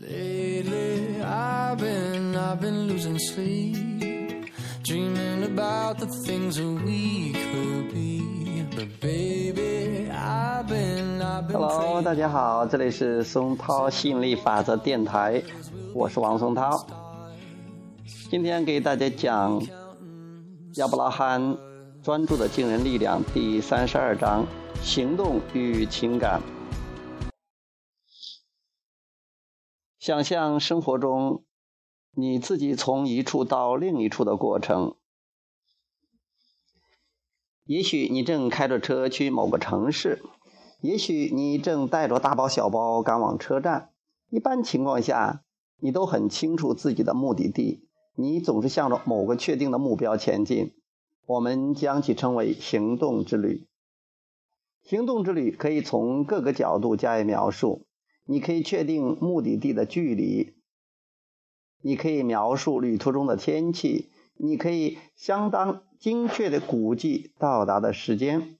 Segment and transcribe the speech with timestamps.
[0.00, 4.50] Lately, I've been, I've been losing sleep,
[4.82, 8.66] dreaming about the things that we could be.
[8.74, 11.56] But baby, I've been, I've been.
[11.56, 15.40] Hello，大家好，这里是松涛吸引力法则电台，
[15.94, 16.84] 我是王松涛。
[18.28, 19.62] 今天给大家讲
[20.74, 21.56] 亚伯拉罕
[22.02, 24.44] 专注的惊人力量第三十二章：
[24.82, 26.40] 行动与情感。
[30.04, 31.44] 想象生活中
[32.12, 34.96] 你自己从一处到另一处的过程。
[37.64, 40.22] 也许你正开着车去某个城市，
[40.82, 43.92] 也许你正带着大包小包赶往车站。
[44.28, 45.42] 一般情况下，
[45.78, 50.74] 你都很清楚自己的目的地，你总是向着某个确定的目标前进。
[51.24, 53.66] 我们将其称为行动之旅。
[54.82, 57.86] 行动之旅可以从各个角度加以描述。
[58.26, 60.54] 你可以确定目的地的距离，
[61.82, 68.56] 你可以描述旅途中的天气，你可以相当精确的估计到达的时间。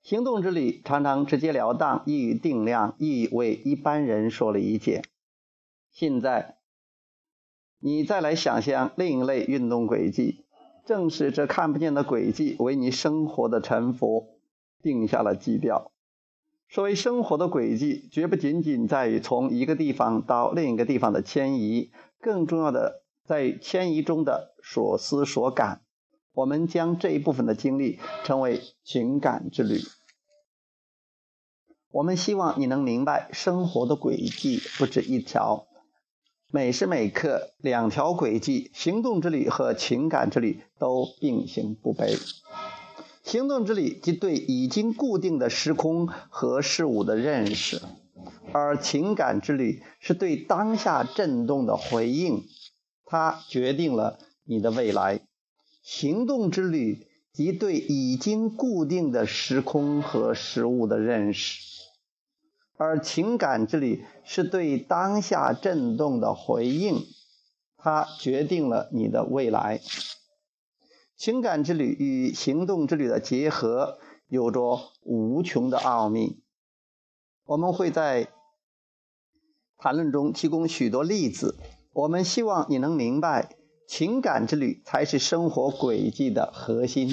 [0.00, 5.02] 行动之旅常常直截了当，易于定量，易为一般人所理解。
[5.90, 6.56] 现在，
[7.78, 10.46] 你再来想象另一类运动轨迹，
[10.86, 14.38] 正是这看不见的轨迹为你生活的沉浮
[14.80, 15.92] 定下了基调。
[16.70, 25.80] 所谓生活的轨迹，绝不仅仅在于从一个地方到另一个地方的迁移，更重要的在于迁移中的所思所感。
[26.34, 29.80] 我们将这一部分的经历称为情感之旅。
[31.90, 35.66] 我们希望你能明白，生活的轨迹不止一条，
[36.52, 42.14] 每时每刻两条轨迹，行动之旅和情感之旅都并行不悖。
[43.28, 47.82] 行动之旅即对已经固定的时空和事物的认识，
[48.54, 52.46] 而情感之旅是对当下震动的回应，
[53.04, 55.20] 它决定了你的未来。
[55.82, 61.60] 行动之旅即对已经固定的时空和事物的认识，
[62.78, 67.04] 而情感之旅是对当下震动的回应，
[67.76, 69.82] 它决定了你的未来。
[71.18, 73.98] 情感之旅与行动之旅的结合
[74.28, 76.44] 有着无穷的奥秘。
[77.44, 78.28] 我们会在
[79.76, 81.56] 谈论中提供许多例子。
[81.92, 83.56] 我们希望你能明白，
[83.88, 87.10] 情感之旅才是生活轨迹的核心。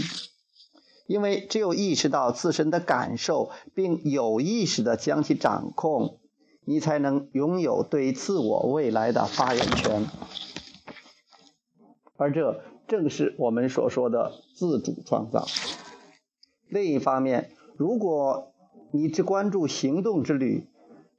[1.08, 6.20] 因为只有意识到自身的感受，并有意识地将其掌控，
[6.64, 10.06] 你才能拥有对自我未来的发言权。
[12.18, 12.62] 而这。
[12.88, 15.48] 正是我们所说的自主创造。
[16.68, 18.52] 另一方面，如果
[18.92, 20.66] 你只关注行动之旅，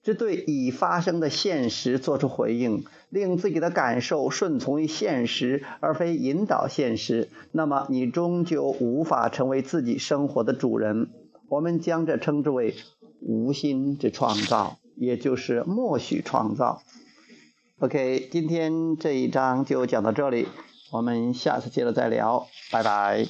[0.03, 11.11] 只对已发生的现实做出回应，令自己的感受顺从于现实而非引导现实，那么你终究无法成为自己生活的主人。
[11.49, 12.75] 我们将这称之为
[13.21, 16.83] 无心之创造，也就是默许创造。
[17.79, 20.47] OK，今天这一章就讲到这里。
[20.92, 23.28] 我们下次接着再聊，拜拜。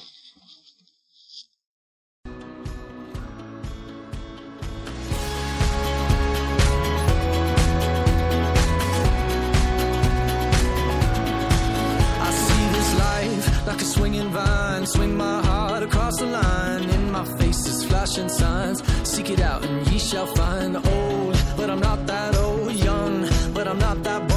[24.04, 24.35] makes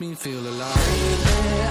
[0.00, 1.69] Me feel alive.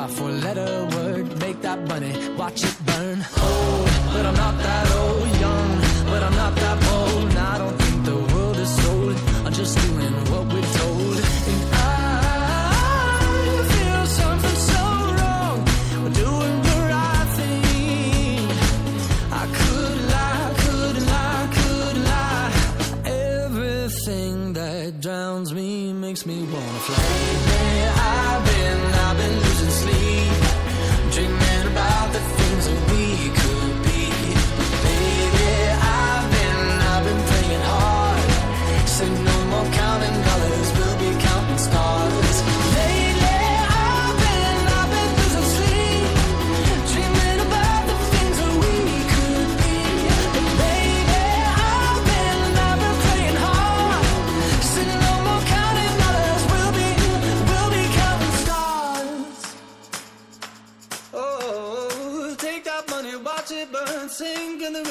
[0.00, 1.26] car four letter word.
[1.40, 3.18] Make that money, watch it burn.
[3.36, 3.59] Oh.
[32.90, 33.59] we could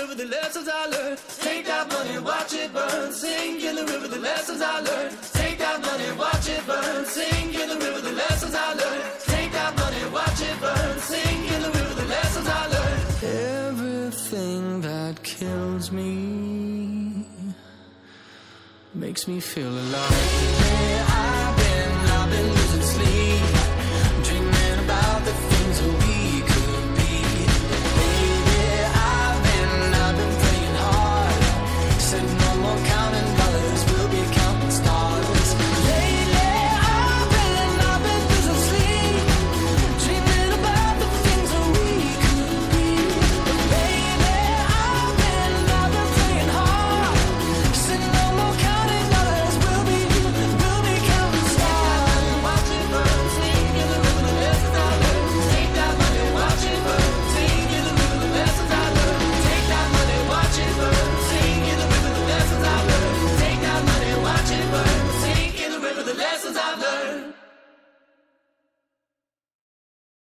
[0.09, 1.19] river, the lessons I learned.
[1.39, 3.11] Take that money, watch it burn.
[3.11, 5.17] Sing in the river, the lessons I learned.
[5.33, 7.05] Take that money, watch it burn.
[7.05, 9.03] Sing in the river, the lessons I learned.
[9.25, 10.99] Take that money, watch it burn.
[10.99, 13.23] Sing in the river, the lessons I learned.
[13.67, 17.25] Everything that kills me
[18.93, 21.18] makes me feel alive.